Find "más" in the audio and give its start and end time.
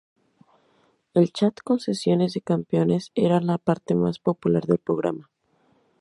3.93-4.17